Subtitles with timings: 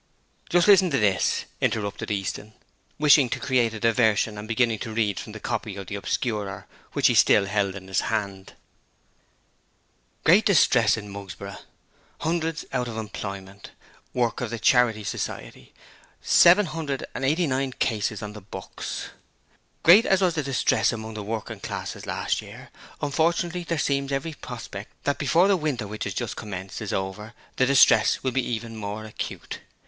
[0.49, 2.53] 'Just listen to this,' interrupted Easton,
[2.97, 6.65] wishing to create a diversion and beginning to read from the copy of the Obscurer
[6.93, 8.53] which he still held in his hand:
[10.23, 11.59] 'GREAT DISTRESS IN MUGSBOROUGH.
[12.21, 13.69] HUNDREDS OUT OF EMPLOYMENT.
[14.15, 15.71] WORK OF THE CHARITY SOCIETY.
[16.23, 19.09] 789 CASES ON THE BOOKS.
[19.83, 22.71] 'Great as was the distress among the working classes last year,
[23.03, 27.35] unfortunately there seems every prospect that before the winter which has just commenced is over
[27.57, 29.59] the distress will be even more acute.